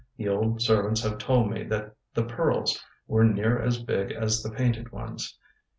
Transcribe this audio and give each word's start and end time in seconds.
The 0.17 0.27
old 0.29 0.63
servants 0.63 1.03
have 1.03 1.19
told 1.19 1.51
me 1.51 1.61
that 1.65 1.93
the 2.15 2.23
pearles 2.25 2.83
were 3.05 3.23
neer 3.23 3.61
as 3.61 3.83
big 3.83 4.11
as 4.11 4.41
the 4.41 4.49
painted 4.49 4.91
ones. 4.91 5.37